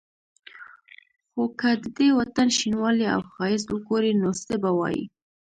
[1.31, 5.03] خو که د دې وطن شینوالی او ښایست وګوري نو څه به وايي.